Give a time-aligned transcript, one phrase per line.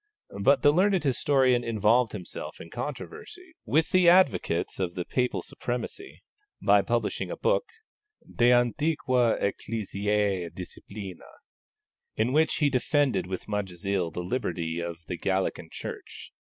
[0.39, 6.23] But the learned historian involved himself in controversy with the advocates of Papal supremacy
[6.59, 7.65] by publishing a book,
[8.27, 11.27] De Antiqua Ecclesiae disciplina,
[12.15, 16.31] in which he defended with much zeal the liberty of the Gallican Church.